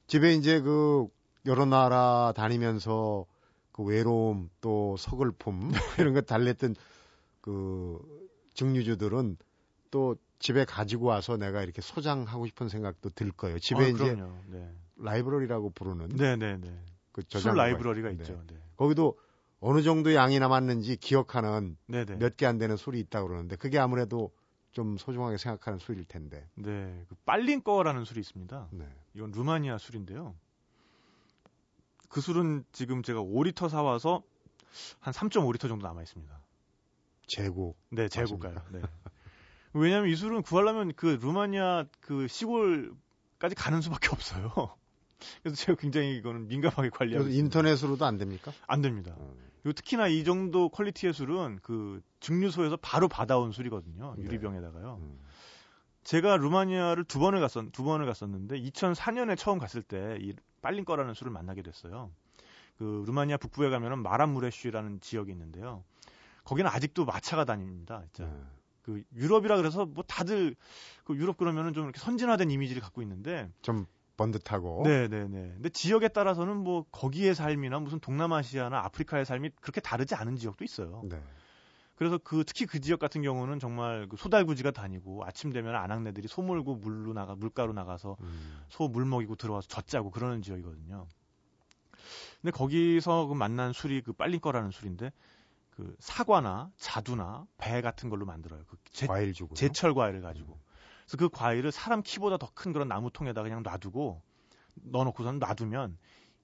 [0.08, 1.08] 집에 이제 그
[1.46, 3.26] 여러 나라 다니면서
[3.74, 6.76] 그 외로움 또 서글픔 이런 거 달랬던
[7.42, 8.00] 그
[8.54, 9.36] 증류주들은
[9.90, 13.60] 또 집에 가지고 와서 내가 이렇게 소장하고 싶은 생각도 들 거예요.
[13.60, 14.16] 집에 어, 이제.
[14.48, 14.72] 네.
[14.96, 16.72] 라이브러리라고 부르는 네, 네, 네.
[17.12, 18.42] 그술 저장고가 라이브러리가 있죠.
[18.48, 18.56] 네.
[18.78, 19.18] 거기도
[19.60, 22.16] 어느 정도 양이 남았는지 기억하는 네, 네.
[22.16, 24.32] 몇개 안 되는 술이 있다고 그러는데 그게 아무래도
[24.72, 26.48] 좀 소중하게 생각하는 술일 텐데.
[26.56, 27.06] 네.
[27.10, 28.70] 그 빨린 거라는 술이 있습니다.
[28.72, 28.88] 네.
[29.14, 30.36] 이건 루마니아 술인데요.
[32.10, 34.24] 그 술은 지금 제가 5리터 사 와서
[35.00, 36.40] 한 3.5리터 정도 남아 있습니다.
[37.28, 37.76] 재고.
[37.90, 38.56] 네, 재고가요.
[38.72, 38.82] 네.
[39.74, 44.76] 왜냐하면 이 술은 구하려면 그 루마니아 그 시골까지 가는 수밖에 없어요.
[45.44, 47.44] 그래서 제가 굉장히 이거는 민감하게 관리하고 있습니다.
[47.46, 48.52] 인터넷으로도 안 됩니까?
[48.68, 49.14] 안 됩니다.
[49.18, 49.34] 어.
[49.64, 54.16] 그리고 특히나 이 정도 퀄리티의 술은 그 증류소에서 바로 받아온 술이거든요.
[54.18, 54.24] 네.
[54.24, 54.98] 유리병에다가요.
[55.02, 55.20] 음.
[56.04, 61.14] 제가 루마니아를 두 번을 갔었 두 번을 갔었는데 2004년에 처음 갔을 때 이 빨린 거라는
[61.14, 62.12] 술을 만나게 됐어요.
[62.78, 65.84] 그 루마니아 북부에 가면은 마란무레쉬라는 지역이 있는데요.
[66.44, 68.04] 거기는 아직도 마차가 다닙니다.
[68.14, 68.30] 진짜.
[68.32, 68.42] 네.
[68.82, 70.56] 그 유럽이라 그래서 뭐 다들
[71.04, 73.86] 그 유럽 그러면은 좀 이렇게 선진화된 이미지를 갖고 있는데 좀
[74.18, 74.84] 번듯하고.
[74.86, 75.52] 네, 네, 네.
[75.54, 81.02] 근데 지역에 따라서는 뭐 거기의 삶이나 무슨 동남아시아나 아프리카의 삶이 그렇게 다르지 않은 지역도 있어요.
[81.06, 81.22] 네.
[81.96, 86.42] 그래서 그 특히 그 지역 같은 경우는 정말 그 소달구지가 다니고 아침 되면 아낙네들이 소
[86.42, 88.62] 몰고 물로 나가 물가로 나가서 음.
[88.70, 91.06] 소물 먹이고 들어와서 젖자고 그러는 지역이거든요.
[92.42, 95.12] 근데 거기서 그 만난 술이 그 빨린 거라는 술인데
[95.70, 98.64] 그 사과나 자두나 배 같은 걸로 만들어요.
[98.68, 99.54] 그 제, 과일 주고.
[99.54, 100.60] 제철 과일을 가지고.
[101.12, 104.22] 그래서 그 과일을 사람 키보다 더 큰 그런 나무통에다 그냥 놔두고
[104.76, 105.98] 넣어놓고선 놔두면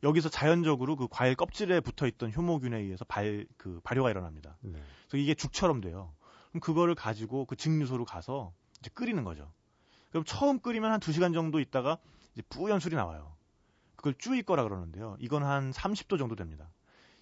[0.04, 4.58] 여기서 자연적으로 그 과일 껍질에 붙어 있던 효모균에 의해서 발, 그 발효가 일어납니다.
[4.62, 4.74] 네.
[5.08, 6.14] 그래서 이게 죽처럼 돼요.
[6.50, 9.52] 그럼 그거를 가지고 그 증류소로 가서 이제 끓이는 거죠.
[10.10, 11.98] 그럼 처음 끓이면 한 2시간 정도 있다가
[12.34, 13.36] 이제 뿌연 술이 나와요.
[13.96, 15.16] 그걸 쭈일 거라 그러는데요.
[15.20, 16.70] 이건 한 30도 정도 됩니다.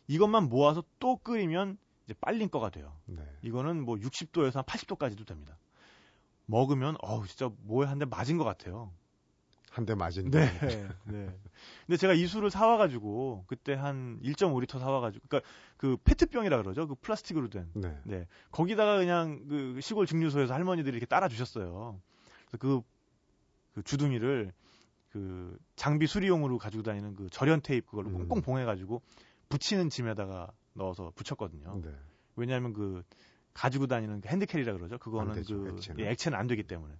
[0.07, 2.97] 이것만 모아서 또 끓이면 이제 빨린 거가 돼요.
[3.05, 3.23] 네.
[3.43, 5.57] 이거는 뭐 60도에서 한 80도까지도 됩니다.
[6.45, 8.91] 먹으면 어우 진짜 뭐에 한 대 맞은 것 같아요.
[9.71, 10.31] 한 대 맞은.
[10.31, 10.47] 네.
[11.05, 11.37] 네.
[11.85, 16.87] 근데 제가 이 술을 사와 가지고 그때 한 1.5리터 사와 가지고 그러니까 그 페트병이라 그러죠.
[16.87, 17.69] 그 플라스틱으로 된.
[17.73, 17.99] 네.
[18.05, 18.27] 네.
[18.51, 21.99] 거기다가 그냥 그 시골 증류소에서 할머니들이 이렇게 따라 주셨어요.
[22.47, 22.81] 그래서 그,
[23.73, 24.53] 그 주둥이를
[25.09, 28.13] 그 장비 수리용으로 가지고 다니는 그 절연 테이프 그걸로 음.
[28.19, 29.01] 꽁꽁 봉해 가지고
[29.49, 31.81] 붙이는 짐에다가 넣어서 붙였거든요.
[31.83, 31.89] 네.
[32.37, 33.03] 왜냐하면 그
[33.55, 34.99] 가지고 다니는 그 핸드캐리라 그러죠.
[34.99, 36.05] 그거는 안 되죠, 그 액체는.
[36.05, 36.93] 예, 액체는 안 되기 때문에.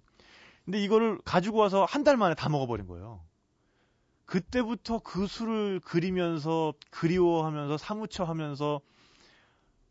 [0.64, 3.20] 근데 이거를 가지고 와서 한 달 만에 다 먹어버린 거예요.
[4.24, 8.80] 그때부터 그 술을 그리면서 그리워하면서 사무쳐하면서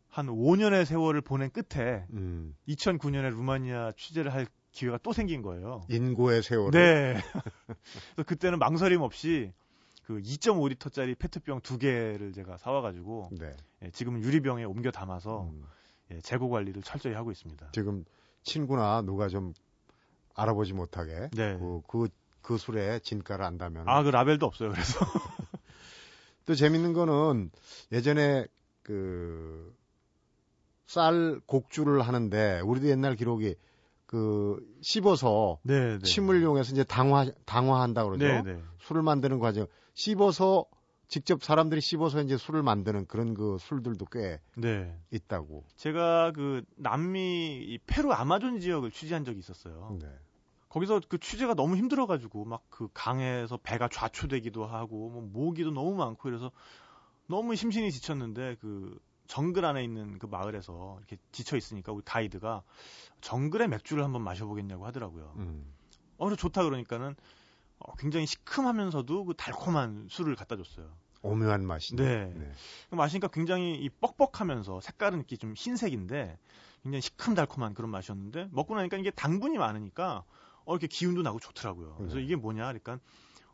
[0.08, 2.54] 한 5년의 세월을 보낸 끝에 음.
[2.68, 5.82] 2009년에 루마니아 취재를 할 기회가 또 생긴 거예요.
[5.88, 6.70] 인고의 세월.
[6.70, 7.14] 네.
[8.14, 9.52] 그래서 그때는 망설임 없이
[10.04, 13.56] 그 2.5리터짜리 페트병 두 개를 제가 사와가지고 네.
[13.82, 15.64] 예, 지금은 유리병에 옮겨 담아서 음.
[16.10, 17.70] 예, 재고 관리를 철저히 하고 있습니다.
[17.72, 18.04] 지금
[18.42, 19.54] 친구나 누가 좀
[20.34, 21.56] 알아보지 못하게 네.
[21.58, 22.08] 그, 그,
[22.42, 24.70] 그 술에 진가를 안다면 아, 그 라벨도 없어요.
[24.70, 25.00] 그래서.
[26.46, 27.50] 또 재밌는 거는
[27.92, 28.46] 예전에
[28.82, 29.74] 그
[30.86, 33.56] 쌀 곡주를 하는데 우리도 옛날 기록이
[34.06, 36.04] 그 씹어서 네, 네.
[36.04, 38.24] 침을 이용해서 이제 당화 당화한다 그러죠.
[38.24, 38.62] 네, 네.
[38.78, 40.64] 술을 만드는 과정 씹어서
[41.08, 44.98] 직접 사람들이 씹어서 이제 술을 만드는 그런 그 술들도 꽤 네.
[45.10, 45.64] 있다고.
[45.76, 49.96] 제가 그 남미 이 페루 아마존 지역을 취재한 적이 있었어요.
[50.00, 50.08] 네.
[50.68, 56.22] 거기서 그 취재가 너무 힘들어가지고 막 그 강에서 배가 좌초되기도 하고 뭐 모기도 너무 많고
[56.22, 56.50] 그래서
[57.26, 62.62] 너무 심신이 지쳤는데 그 정글 안에 있는 그 마을에서 이렇게 지쳐 있으니까 우리 가이드가
[63.22, 65.32] 정글의 맥주를 한번 마셔보겠냐고 하더라고요.
[65.36, 65.72] 음.
[66.18, 67.16] 어, 좋다 그러니까는
[67.78, 70.90] 어, 굉장히 시큼하면서도 그 달콤한 술을 갖다 줬어요.
[71.22, 71.96] 오묘한 맛이.
[71.96, 72.32] 네.
[72.90, 76.38] 마시니까 굉장히 이 뻑뻑하면서 색깔은 이렇게 좀 흰색인데
[76.82, 80.24] 굉장히 시큼달콤한 그런 맛이었는데 먹고 나니까 이게 당분이 많으니까
[80.64, 81.96] 어, 이렇게 기운도 나고 좋더라고요.
[81.96, 82.22] 그래서 네.
[82.22, 82.98] 이게 뭐냐, 그러니까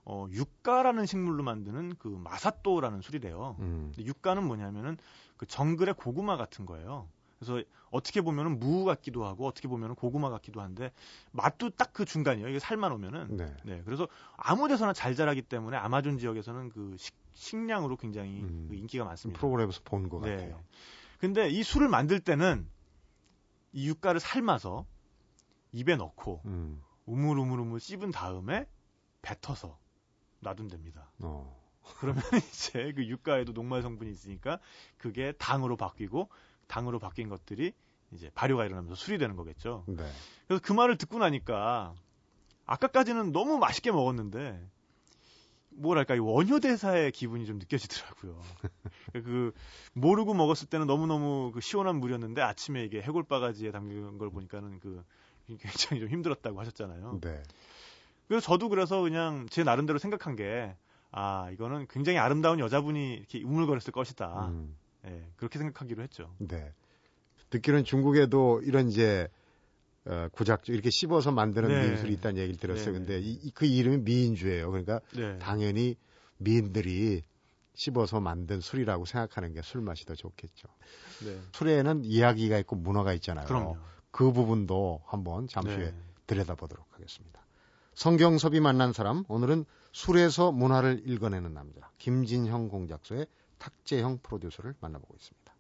[0.04, 3.56] 어, 육가라는 식물로 만드는 그 마사또라는 술이래요.
[3.60, 3.92] 음.
[3.94, 4.98] 근데 육가는 뭐냐면은
[5.36, 7.08] 그 정글의 고구마 같은 거예요.
[7.44, 10.92] 그래서 어떻게 보면은 무 같기도 하고 어떻게 보면은 고구마 같기도 한데
[11.32, 12.48] 맛도 딱 그 중간이에요.
[12.48, 13.54] 이게 살만 오면은 네.
[13.64, 18.66] 네, 그래서 아무 데서나 잘 자라기 때문에 아마존 지역에서는 그 식, 식량으로 굉장히 음.
[18.70, 19.38] 그 인기가 많습니다.
[19.38, 20.36] 프로그램에서 본 것 네.
[20.36, 20.62] 같아요.
[21.18, 22.66] 근데 이 술을 만들 때는
[23.72, 24.86] 이 육가를 삶아서
[25.72, 26.82] 입에 넣고 음.
[27.04, 28.66] 우물우물우물 씹은 다음에
[29.20, 29.78] 뱉어서
[30.40, 31.10] 놔둔답니다.
[31.20, 31.60] 어.
[31.98, 34.60] 그러면 이제 그 육가에도 녹말 성분이 있으니까
[34.96, 36.28] 그게 당으로 바뀌고
[36.66, 37.72] 당으로 바뀐 것들이
[38.12, 39.84] 이제 발효가 일어나면서 술이 되는 거겠죠.
[39.86, 40.04] 네.
[40.46, 41.94] 그래서 그 말을 듣고 나니까
[42.66, 44.60] 아까까지는 너무 맛있게 먹었는데
[45.70, 48.40] 뭐랄까 이 원효 대사의 기분이 좀 느껴지더라고요.
[49.24, 49.52] 그
[49.94, 54.80] 모르고 먹었을 때는 너무 너무 그 시원한 물이었는데 아침에 이게 해골 바가지에 담긴 걸 보니까는
[54.80, 55.02] 그
[55.46, 57.20] 굉장히 좀 힘들었다고 하셨잖아요.
[57.22, 57.42] 네.
[58.28, 60.76] 그래서 저도 그래서 그냥 제 나름대로 생각한 게
[61.12, 64.48] 아 이거는 굉장히 아름다운 여자분이 이렇게 우물거렸을 것이다.
[64.48, 64.76] 음.
[65.06, 66.34] 예, 그렇게 생각하기로 했죠.
[66.38, 66.72] 네.
[67.50, 69.28] 듣기로는 중국에도 이런 이제
[70.04, 71.90] 어, 구작주 이렇게 씹어서 만드는 네.
[71.90, 72.86] 미술이 있다는 얘기를 들었어요.
[72.86, 73.20] 네, 근데 네.
[73.20, 74.70] 이, 이- 그 이름이 미인주예요.
[74.70, 75.38] 그러니까 네.
[75.38, 75.96] 당연히
[76.38, 77.22] 미인들이
[77.74, 80.68] 씹어서 만든 술이라고 생각하는 게 술 맛이 더 좋겠죠.
[81.24, 81.38] 네.
[81.52, 83.46] 술에는 이야기가 있고 문화가 있잖아요.
[83.46, 83.76] 그럼요.
[84.10, 85.94] 그 부분도 한번 잠시 후에 네.
[86.26, 87.40] 들여다보도록 하겠습니다.
[87.94, 93.26] 성경섭이 만난 사람 오늘은 술에서 문화를 읽어내는 남자 김진형 공작소의
[93.62, 95.54] 탁재형 프로듀서를 만나보고 있습니다.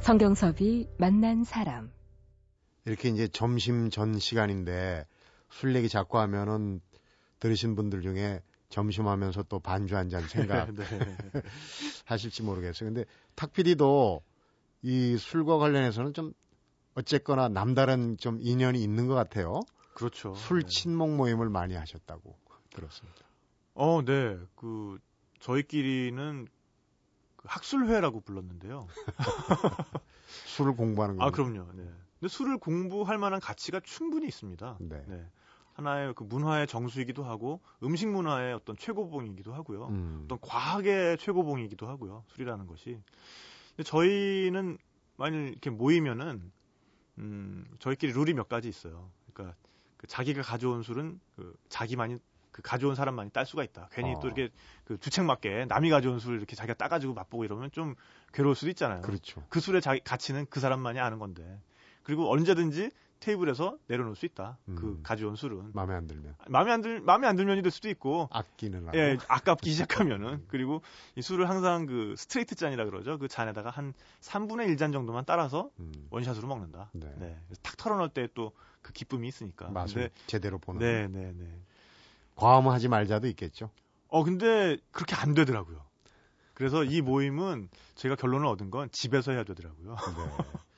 [0.00, 1.92] 성경섭이 만난 사람.
[2.84, 5.06] 이렇게 이제 점심 전 시간인데
[5.48, 6.80] 술 얘기 자꾸 하면은
[7.38, 10.84] 들으신 분들 중에 점심하면서 또 반주 한 잔 생각 네.
[12.06, 12.88] 하실지 모르겠어요.
[12.92, 13.04] 근데
[13.36, 14.22] 탁 PD도
[14.82, 16.32] 이 술과 관련해서는 좀
[16.94, 19.60] 어쨌거나 남다른 좀 인연이 있는 것 같아요.
[19.94, 20.34] 그렇죠.
[20.34, 20.68] 술 네.
[20.68, 22.36] 친목 모임을 많이 하셨다고
[22.70, 23.20] 들었습니다.
[23.74, 24.38] 어, 네.
[24.56, 24.98] 그
[25.40, 26.46] 저희끼리는
[27.36, 28.86] 그 학술회라고 불렀는데요.
[30.46, 31.24] 술을 공부하는 거.
[31.24, 31.72] 아, 그럼요.
[31.74, 31.84] 네.
[32.20, 34.78] 근데 술을 공부할 만한 가치가 충분히 있습니다.
[34.80, 35.26] 네.
[35.74, 39.88] 하나의 그 문화의 정수이기도 하고 음식 문화의 어떤 최고봉이기도 하고요.
[39.88, 40.22] 음.
[40.24, 42.24] 어떤 과학의 최고봉이기도 하고요.
[42.28, 43.00] 술이라는 것이.
[43.70, 44.78] 근데 저희는
[45.16, 46.52] 만일 이렇게 모이면은
[47.18, 49.10] 음, 저희끼리 룰이 몇 가지 있어요.
[49.32, 49.56] 그러니까
[50.02, 52.18] 그 자기가 가져온 술은 그 자기만이
[52.50, 53.88] 그 가져온 사람만이 딸 수가 있다.
[53.92, 54.20] 괜히 어.
[54.20, 54.50] 또 이렇게
[54.84, 57.94] 그 주책 맞게 남이 가져온 술 이렇게 자기가 따가지고 맛보고 이러면 좀
[58.34, 59.00] 괴로울 수도 있잖아요.
[59.02, 59.42] 그렇죠.
[59.48, 61.60] 그 술의 자기 가치는 그 사람만이 아는 건데.
[62.02, 64.58] 그리고 언제든지 테이블에서 내려놓을 수 있다.
[64.66, 65.00] 그 음.
[65.04, 68.88] 가져온 술은 마음에 안 들면 마음에 안 들, 마음에 안 들면이 될 수도 있고, 아끼는.
[68.94, 70.44] 예, 아깝기 시작하면은.
[70.48, 70.82] 그리고
[71.14, 73.18] 이 술을 항상 그 스트레이트 잔이라 그러죠.
[73.20, 75.92] 그 잔에다가 한 3분의 1잔 정도만 따라서 음.
[76.10, 76.90] 원샷으로 먹는다.
[76.94, 77.14] 네.
[77.16, 77.38] 네.
[77.62, 79.68] 탁 털어놓을 때 또 그 기쁨이 있으니까.
[79.70, 80.80] 맛을 제대로 보는.
[80.80, 81.60] 네, 네, 네.
[82.34, 83.70] 과음하지 말자도 있겠죠.
[84.08, 85.82] 어, 근데 그렇게 안 되더라고요.
[86.54, 89.96] 그래서 이 모임은 제가 결론을 얻은 건 집에서 해야 되더라고요.
[89.96, 89.96] 네.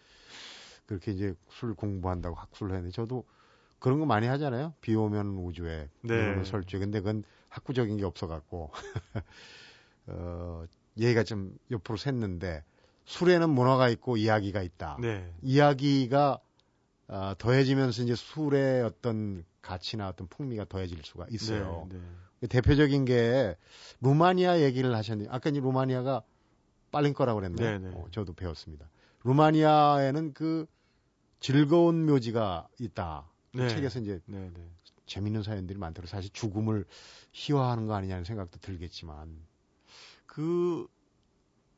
[0.87, 3.25] 그렇게 이제 술 공부한다고 학술을 했는데 저도
[3.79, 4.75] 그런 거 많이 하잖아요.
[4.81, 6.31] 비 오면 우주에, 비 네.
[6.31, 6.81] 오면 설주에.
[6.81, 8.71] 근데 그건 학구적인 게 없어갖고
[10.07, 10.65] 어,
[10.99, 12.63] 얘기가 좀 옆으로 샜는데
[13.05, 14.97] 술에는 문화가 있고 이야기가 있다.
[15.01, 15.31] 네.
[15.43, 16.41] 이야기가
[17.15, 21.87] 어, 더해지면서 이제 술의 어떤 가치나 어떤 풍미가 더해질 수가 있어요.
[21.89, 21.99] 네,
[22.41, 22.49] 네.
[22.49, 23.57] 대표적인 게
[24.01, 26.23] 루마니아 얘기를 하셨는데 아까 이제 루마니아가
[26.91, 27.71] 빨린 거라고 그랬나요?
[27.71, 27.95] 네, 네.
[27.95, 28.89] 어, 저도 배웠습니다.
[29.23, 30.67] 루마니아에는 그
[31.39, 33.31] 즐거운 묘지가 있다.
[33.53, 33.69] 그 네.
[33.69, 34.69] 책에서 이제 네, 네.
[35.07, 36.11] 재밌는 사연들이 많더라고요.
[36.11, 36.85] 사실 죽음을
[37.33, 39.39] 희화하는 거 아니냐는 생각도 들겠지만.
[40.27, 40.89] 그,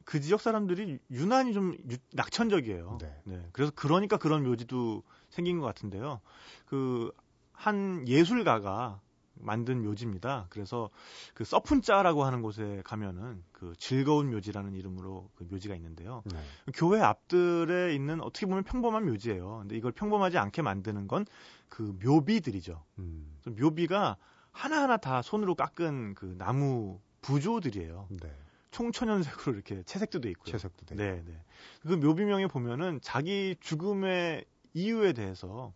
[0.06, 2.96] 그 지역 사람들이 유난히 좀 유- 낙천적이에요.
[3.00, 3.48] 네.
[3.52, 6.20] 그래서 그러니까 그런 묘지도 생긴 것 같은데요.
[6.64, 7.12] 그,
[7.52, 9.00] 한 예술가가
[9.38, 10.46] 만든 묘지입니다.
[10.48, 10.88] 그래서
[11.34, 16.22] 그 서푼자라고 하는 곳에 가면은 그 즐거운 묘지라는 이름으로 그 묘지가 있는데요.
[16.32, 16.38] 네.
[16.74, 19.58] 교회 앞들에 있는 어떻게 보면 평범한 묘지예요.
[19.60, 21.26] 근데 이걸 평범하지 않게 만드는 건
[21.68, 22.82] 그 묘비들이죠.
[23.00, 24.16] 음, 묘비가
[24.52, 28.06] 하나하나 다 손으로 깎은 그 나무 부조들이에요.
[28.22, 28.32] 네.
[28.76, 30.52] 총천연색으로 이렇게 채색도 돼 있고요.
[30.52, 30.94] 채석도 돼.
[30.96, 31.32] 네, 네.
[31.80, 35.72] 그 묘비명에 보면은 자기 죽음의 이유에 대해서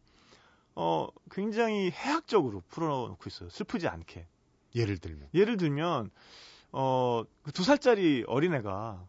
[0.74, 3.48] 어 굉장히 해학적으로 풀어놓고 있어요.
[3.48, 4.26] 슬프지 않게.
[4.74, 5.28] 예를 들면.
[5.32, 6.10] 예를 들면
[6.72, 9.02] 어그 두 살짜리 어린애가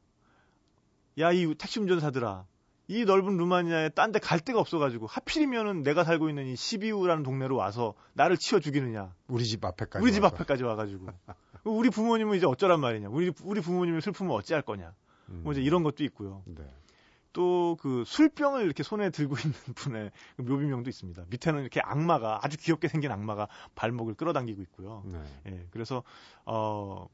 [1.19, 2.45] 야 이 택시 운전사들아
[2.87, 7.57] 이 넓은 루마니아에 딴 데 갈 데가 없어가지고 하필이면은 내가 살고 있는 이 시비우라는 동네로
[7.57, 10.01] 와서 나를 치워 죽이느냐 우리 집 앞에까지.
[10.03, 10.35] 우리 집 와서.
[10.35, 11.07] 앞에까지 와가지고
[11.63, 14.93] 우리 부모님은 이제 어쩌란 말이냐 우리 우리 부모님의 슬픔을 어찌할 거냐
[15.29, 16.63] 음, 뭐 이제 이런 것도 있고요 네.
[17.33, 22.87] 또그 술병을 이렇게 손에 들고 있는 분의 그 묘비명도 있습니다 밑에는 이렇게 악마가 아주 귀엽게
[22.87, 25.23] 생긴 악마가 발목을 끌어당기고 있고요 네.
[25.47, 26.03] 예, 그래서
[26.45, 27.07] 어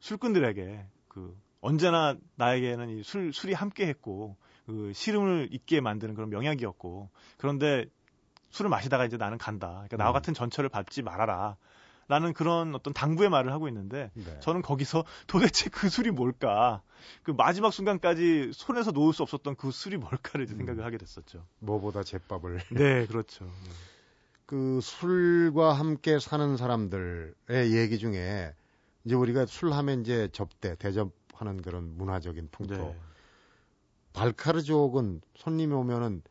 [0.00, 7.86] 술꾼들에게 그 언제나 나에게는 이 술 술이 함께했고 그 시름을 잊게 만드는 그런 명약이었고 그런데
[8.50, 9.68] 술을 마시다가 이제 나는 간다.
[9.68, 10.14] 그러니까 나와 음.
[10.14, 11.56] 같은 전철을 밟지 말아라.
[12.08, 14.38] 라는 그런 어떤 당부의 말을 하고 있는데 네.
[14.40, 16.82] 저는 거기서 도대체 그 술이 뭘까?
[17.22, 20.56] 그 마지막 순간까지 손에서 놓을 수 없었던 그 술이 뭘까를 음.
[20.56, 21.44] 생각을 하게 됐었죠.
[21.60, 23.50] 뭐보다 제밥을 네, 그렇죠.
[24.46, 27.34] 그 술과 함께 사는 사람들의
[27.72, 28.54] 얘기 중에
[29.04, 32.76] 이제 우리가 술 하면 이제 접대 대접하는 그런 문화적인 풍토.
[32.76, 32.96] 네.
[34.12, 36.22] 발카르족은 손님이 오면은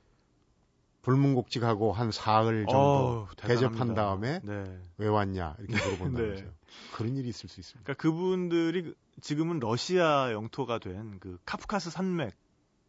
[1.03, 3.93] 불문곡직하고 한 사흘 정도 어우, 대접한.
[3.93, 4.79] 다음에 네.
[4.97, 6.45] 왜 왔냐 이렇게 물어본다면서요.
[6.47, 6.51] 네.
[6.95, 7.83] 그런 일이 있을 수 있습니다.
[7.83, 12.33] 그러니까 그분들이 그- 지금은 러시아 영토가 된 그 카프카스 산맥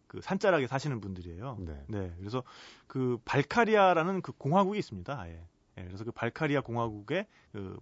[0.06, 1.58] 그 산자락에 사시는 분들이에요.
[1.60, 1.84] 네.
[1.88, 2.14] 네.
[2.18, 2.42] 그래서
[2.86, 5.20] 그 발카리아라는 그 공화국이 있습니다.
[5.20, 5.44] 아예.
[5.76, 7.76] 예, 그래서 그 발카리아 공화국의 그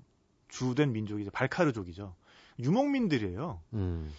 [0.48, 2.14] 주된 민족이 이제 발카르족이죠.
[2.58, 3.60] 유목민들이에요.
[3.74, 4.10] 음.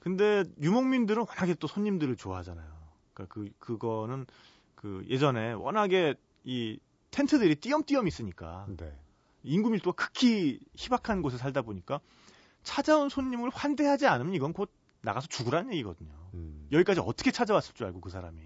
[0.00, 2.66] 근데 유목민들은 워낙에 또 손님들을 좋아하잖아요.
[3.12, 4.26] 그러니까 그 그거는
[4.78, 6.14] 그 예전에 워낙에
[6.44, 6.78] 이
[7.10, 8.92] 텐트들이 띄엄띄엄 있으니까 네.
[9.42, 12.00] 인구 밀도가 극히 희박한 곳에 살다 보니까
[12.62, 16.10] 찾아온 손님을 환대하지 않으면 이건 곧 나가서 죽으라는 얘기거든요.
[16.34, 16.68] 음.
[16.70, 18.40] 여기까지 어떻게 찾아왔을 줄 알고 그 사람이.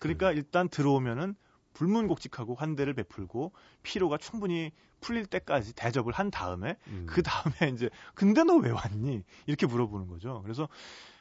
[0.00, 0.36] 그러니까 음.
[0.36, 1.36] 일단 들어오면은
[1.74, 3.52] 불문곡직하고 환대를 베풀고
[3.84, 7.06] 피로가 충분히 풀릴 때까지 대접을 한 다음에 음.
[7.08, 9.22] 그 다음에 이제 근데 너 왜 왔니?
[9.46, 10.40] 이렇게 물어보는 거죠.
[10.42, 10.68] 그래서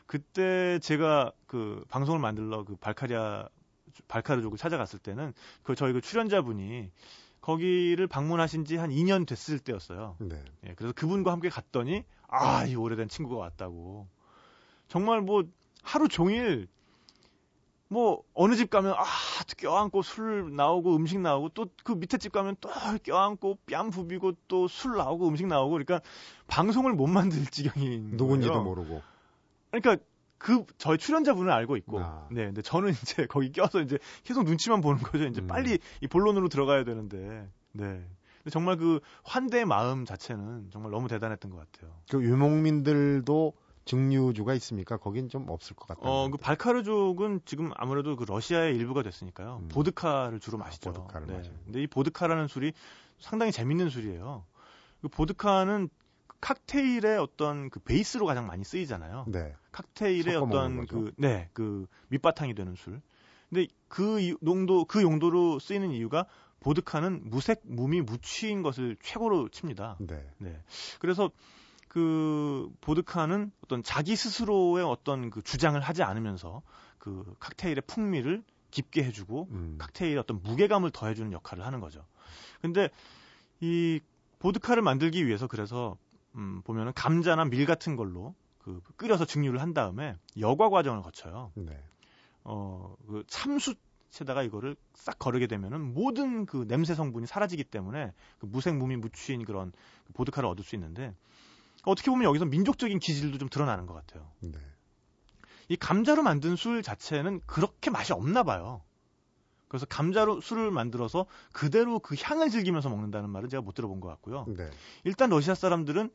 [0.08, 3.47] 그때 제가 그 방송을 만들러 그 발카리아
[4.08, 6.91] 발카르족을 찾아갔을 때는 그 저희 그 출연자분이
[7.41, 10.15] 거기를 방문하신 지 한 2년 됐을 때였어요.
[10.19, 10.43] 네.
[10.67, 14.08] 예, 그래서 그분과 함께 갔더니 아, 이 오래된 친구가 왔다고.
[14.88, 15.43] 정말 뭐
[15.84, 16.67] 하루 종일
[17.88, 19.04] 뭐 어느 집 가면 아,
[19.47, 22.69] 또 껴안고 술 나오고 음식 나오고 또 그 밑에 집 가면 또
[23.04, 25.99] 껴안고 뺨 부비고 또 술 나오고 음식 나오고 그러니까
[26.47, 28.63] 방송을 못 만들 지경인 누군지도 거예요.
[28.63, 29.01] 모르고.
[29.71, 30.04] 그러니까
[30.41, 32.27] 그 저희 출연자분을 알고 있고 아.
[32.32, 35.47] 네 근데 저는 이제 거기 껴서 이제 계속 눈치만 보는 거죠 이제 음.
[35.47, 41.51] 빨리 이 본론으로 들어가야 되는데 네 근데 정말 그 환대의 마음 자체는 정말 너무 대단했던
[41.51, 43.54] 것 같아요 그 유목민들도
[43.86, 44.97] 증류주가 있습니까?
[44.97, 46.06] 거긴 좀 없을 것 같아요.
[46.12, 49.67] 어 그 발카르족은 지금 아무래도 그 러시아의 일부가 됐으니까요 음.
[49.69, 51.38] 보드카를 주로 마시죠 아, 보드카를 네.
[51.38, 51.54] 마셔요.
[51.65, 52.73] 근데 이 보드카라는 술이
[53.19, 54.45] 상당히 재밌는 술이에요
[55.01, 55.89] 그 보드카는
[56.41, 59.54] 칵테일의 어떤 그 베이스로 가장 많이 쓰이잖아요 네.
[59.71, 60.86] 칵테일의 어떤.
[60.88, 63.01] 그, 네, 그 밑바탕이 되는 술.
[63.49, 66.25] 근데 그 이- 농도, 그 용도로 쓰이는 이유가
[66.62, 69.97] 보드카는 무색, 무미, 무취인 것을 최고로 칩니다.
[69.99, 70.25] 네.
[70.38, 70.62] 네.
[70.99, 71.30] 그래서
[71.88, 76.62] 그 보드카는 어떤 자기 스스로의 어떤 그 주장을 하지 않으면서
[76.97, 79.75] 그 칵테일의 풍미를 깊게 해주고 음.
[79.80, 82.06] 칵테일의 어떤 무게감을 더해주는 역할을 하는 거죠.
[82.62, 82.89] 근데
[83.60, 83.99] 이
[84.39, 85.97] 보드카를 만들기 위해서 그래서
[86.36, 91.52] 음, 보면은 감자나 밀 같은 걸로 그 끓여서 증류를 한 다음에 여과 과정을 거쳐요.
[91.56, 91.78] 네.
[92.44, 98.76] 어, 그 참숯에다가 이거를 싹 거르게 되면은 모든 그 냄새 성분이 사라지기 때문에 그 무색
[98.76, 99.72] 무미 무취인 그런
[100.06, 101.13] 그 보드카를 얻을 수 있는데
[101.84, 104.30] 어떻게 보면 여기서 민족적인 기질도 좀 드러나는 것 같아요.
[104.39, 104.60] 네.
[105.70, 108.84] 이 감자로 만든 술 자체는 그렇게 맛이 없나 봐요.
[109.71, 114.43] 그래서 감자로 술을 만들어서 그대로 그 향을 즐기면서 먹는다는 말은 제가 못 들어본 것 같고요.
[114.49, 114.69] 네.
[115.05, 116.10] 일단 러시아 사람들은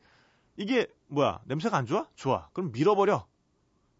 [0.57, 2.07] 이게 뭐야 냄새가 안 좋아?
[2.13, 2.49] 좋아.
[2.53, 3.25] 그럼 밀어버려.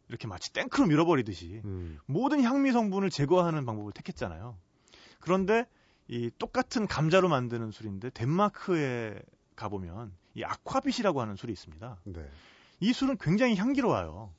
[0.10, 1.98] 이렇게 마치 탱크로 밀어버리듯이 음.
[2.06, 4.56] 모든 향미 성분을 제거하는 방법을 택했잖아요.
[5.22, 5.66] 그런데
[6.08, 9.20] 이 똑같은 감자로 만드는 술인데 덴마크에
[9.56, 11.98] 가보면 이 아쿠아빛이라고 하는 술이 있습니다.
[12.04, 12.30] 네.
[12.80, 14.32] 이 술은 굉장히 향기로워요.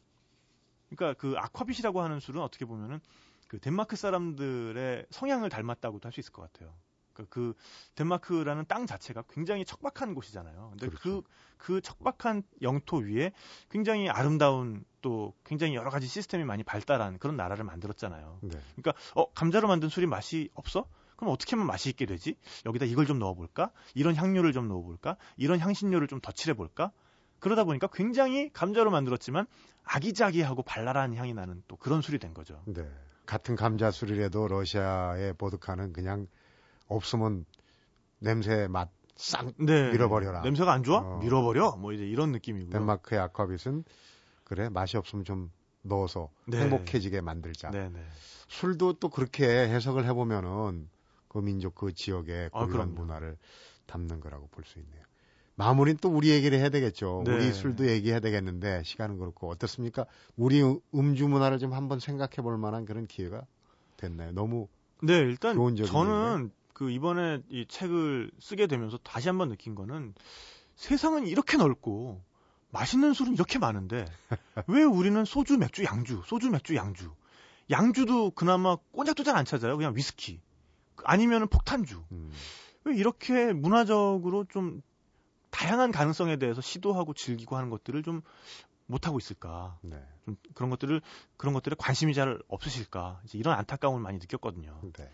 [0.91, 3.01] 그러니까 그 아쿠아빛이라고 하는 술은 어떻게 보면은
[3.49, 6.75] 그 덴마크 사람들의 성향을 닮았다고도 할 수 있을 것 같아요.
[7.13, 7.55] 그러니까 그
[7.97, 10.69] 덴마크라는 땅 자체가 굉장히 척박한 곳이잖아요.
[10.71, 11.23] 근데 그렇죠.
[11.23, 11.23] 그,
[11.57, 13.33] 그 척박한 영토 위에
[13.69, 18.39] 굉장히 아름다운 또 굉장히 여러 가지 시스템이 많이 발달한 그런 나라를 만들었잖아요.
[18.43, 18.59] 네.
[18.77, 20.87] 그러니까 어 감자로 만든 술이 맛이 없어?
[21.17, 22.37] 그럼 어떻게 하면 맛이 있게 되지?
[22.65, 23.73] 여기다 이걸 좀 넣어볼까?
[23.95, 25.17] 이런 향료를 좀 넣어볼까?
[25.37, 26.93] 이런 향신료를 좀 덧칠해볼까?
[27.41, 29.47] 그러다 보니까 굉장히 감자로 만들었지만
[29.83, 32.63] 아기자기하고 발랄한 향이 나는 또 그런 술이 된 거죠.
[32.67, 32.89] 네.
[33.29, 36.27] 같은 감자 술이라도 러시아의 보드카는 그냥
[36.87, 37.45] 없으면
[38.21, 39.93] 냄새 맛싹 네.
[39.93, 40.41] 밀어버려라.
[40.41, 41.01] 냄새가 안 좋아?
[41.01, 41.19] 어.
[41.23, 41.77] 밀어버려?
[41.77, 42.71] 뭐 이제 이런 느낌이고요.
[42.73, 43.85] 덴마크의 아쿠아빛은
[44.45, 45.51] 그래 맛이 없으면 좀
[45.83, 46.59] 넣어서 네.
[46.63, 47.71] 행복해지게 만들자.
[47.71, 48.03] 네, 네.
[48.49, 50.89] 술도 또 그렇게 해석을 해보면은
[51.29, 52.93] 그 민족 그 지역의 아, 고유한 그럼요.
[52.95, 53.37] 문화를
[53.85, 55.03] 담는 거라고 볼 수 있네요.
[55.59, 57.25] 마무리는 또 우리 얘기를 해야 되겠죠.
[57.27, 57.35] 네.
[57.35, 60.07] 우리 술도 얘기해야 되겠는데 시간은 그렇고 어떻습니까?
[60.37, 63.43] 우리 음- 음주 문화를 좀 한번 생각해 볼 만한 그런 기회가
[63.97, 64.31] 됐나요?
[64.33, 64.69] 너무
[65.03, 70.15] 네, 일단 저는 그 이번에 이 책을 쓰게 되면서 다시 한번 느낀 거는
[70.77, 72.23] 세상은 이렇게 넓고
[72.71, 74.05] 맛있는 술은 이렇게 많은데
[74.69, 77.11] 왜 우리는 소주, 맥주, 양주, 소주, 맥주, 양주.
[77.71, 79.77] 양주도 그나마 꼬냑도 잘 안 찾아요.
[79.77, 80.41] 그냥 위스키.
[81.05, 82.05] 아니면은 폭탄주.
[82.13, 82.31] 음.
[82.85, 84.83] 왜 이렇게 문화적으로 좀
[85.59, 88.23] 다양한 가능성에 대해서 시도하고 즐기고 하는 것들을 좀
[88.87, 89.77] 못하고 있을까?
[89.83, 90.01] 네.
[90.25, 91.03] 좀 그런 것들을
[91.37, 93.21] 그런 것들에 관심이 잘 없으실까?
[93.25, 94.81] 이제 이런 안타까움을 많이 느꼈거든요.
[94.93, 95.11] 네.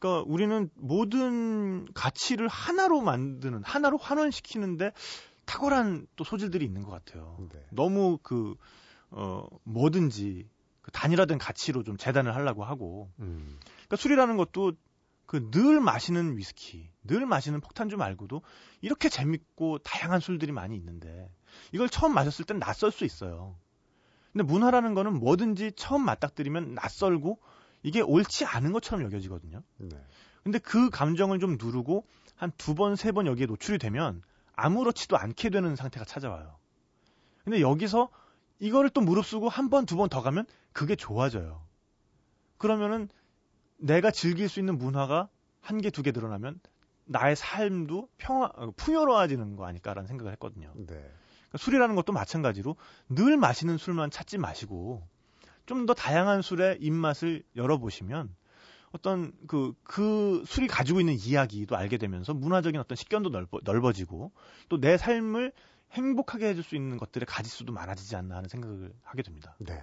[0.00, 4.90] 그러니까 우리는 모든 가치를 하나로 만드는 하나로 환원시키는데
[5.44, 7.36] 탁월한 또 소질들이 있는 것 같아요.
[7.52, 7.64] 네.
[7.70, 8.56] 너무 그
[9.10, 10.48] 어, 뭐든지
[10.80, 13.60] 그 단일화된 가치로 좀 재단을 하려고 하고 음.
[13.60, 14.72] 그러니까 술이라는 것도
[15.26, 18.42] 그 늘 마시는 위스키, 늘 마시는 폭탄주 말고도
[18.80, 21.30] 이렇게 재밌고 다양한 술들이 많이 있는데
[21.72, 23.56] 이걸 처음 마셨을 땐 낯설 수 있어요.
[24.32, 27.38] 근데 문화라는 거는 뭐든지 처음 맞닥뜨리면 낯설고
[27.82, 29.62] 이게 옳지 않은 것처럼 여겨지거든요.
[29.78, 29.88] 네.
[30.42, 32.06] 근데 그 감정을 좀 누르고
[32.36, 34.22] 한 두 번, 세 번 여기에 노출이 되면
[34.54, 36.56] 아무렇지도 않게 되는 상태가 찾아와요.
[37.44, 38.10] 근데 여기서
[38.58, 41.62] 이거를 또 무릅쓰고 한 번, 두 번 더 가면 그게 좋아져요.
[42.58, 43.08] 그러면은
[43.82, 45.28] 내가 즐길 수 있는 문화가
[45.60, 46.60] 한 개, 두 개 늘어나면
[47.04, 50.72] 나의 삶도 평화, 어, 풍요로워지는 거 아닐까라는 생각을 했거든요.
[50.76, 50.86] 네.
[50.86, 52.76] 그러니까 술이라는 것도 마찬가지로
[53.08, 55.06] 늘 마시는 술만 찾지 마시고
[55.66, 58.34] 좀 더 다양한 술의 입맛을 열어보시면
[58.92, 64.32] 어떤 그, 그 술이 가지고 있는 이야기도 알게 되면서 문화적인 어떤 식견도 넓어, 넓어지고
[64.68, 65.52] 또 내 삶을
[65.92, 69.56] 행복하게 해줄 수 있는 것들의 가지수도 많아지지 않나 하는 생각을 하게 됩니다.
[69.58, 69.82] 네.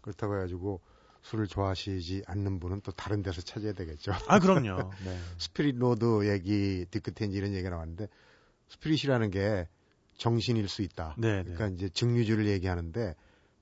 [0.00, 0.80] 그렇다고 해가지고
[1.22, 4.12] 술을 좋아하시지 않는 분은 또 다른 데서 찾아야 되겠죠.
[4.28, 4.90] 아, 그럼요.
[5.04, 5.18] 네.
[5.38, 8.08] Spirit Road 얘기 이제 이런 얘기가 나왔는데
[8.68, 9.68] spirit이라는 게
[10.16, 11.14] 정신일 수 있다.
[11.18, 11.42] 네, 네.
[11.42, 13.14] 그러니까 이제 증류주를 얘기하는데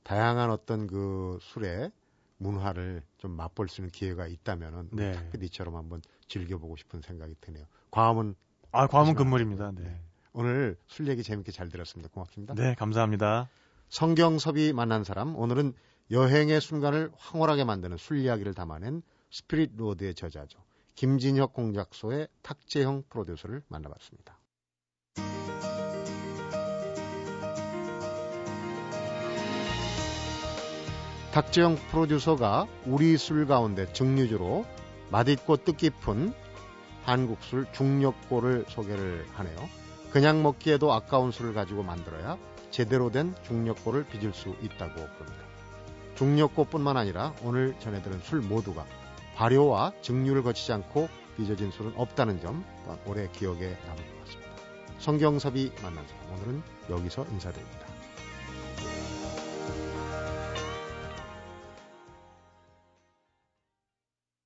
[0.03, 1.91] 다양한 어떤 그 술의
[2.39, 5.13] 문화를 좀 맛볼 수 있는 기회가 있다면은 네.
[5.13, 7.65] 탁PD처럼 한번 즐겨보고 싶은 생각이 드네요.
[7.91, 8.35] 과음은
[8.71, 9.67] 아, 과음은 금물입니다.
[9.67, 9.89] 안 돼요.
[9.89, 10.01] 네.
[10.33, 12.11] 오늘 술 얘기 재밌게 잘 들었습니다.
[12.13, 12.55] 고맙습니다.
[12.55, 13.49] 네, 감사합니다.
[13.89, 15.73] 성경섭이 만난 사람 오늘은
[16.11, 20.59] 여행의 순간을 황홀하게 만드는 술 이야기를 담아낸 Spirit Road의 저자죠.
[20.95, 24.39] 김진혁 공작소의 탁재형 프로듀서를 만나봤습니다.
[31.33, 34.65] 탁재형 프로듀서가 우리 술 가운데 증류주로
[35.11, 36.33] 맛있고 뜻깊은
[37.03, 39.57] 한국 술 중력고를 소개를 하네요.
[40.11, 42.39] 그냥 먹기에도 아까운 술을 가지고 만들어야
[42.71, 45.48] 제대로 된 중력고를 빚을 수 있다고 봅니다.
[46.19, 48.85] 중력고뿐만 아니라 오늘 전해드린 술 모두가
[49.37, 54.53] 발효와 증류를 거치지 않고 빚어진 술은 없다는 점 또한 오래 기억에 남을 것 같습니다.
[54.99, 57.87] 성경섭이 만난 사람 오늘은 여기서 인사드립니다.